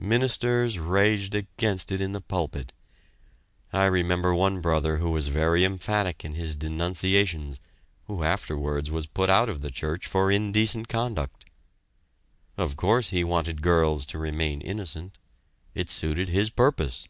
[0.00, 2.72] Ministers raged against it in the pulpit.
[3.72, 7.60] I remember one brother who was very emphatic in his denunciations
[8.08, 11.44] who afterwards was put out of the church for indecent conduct.
[12.56, 15.16] Of course he wanted girls to remain innocent
[15.76, 17.06] it suited his purpose.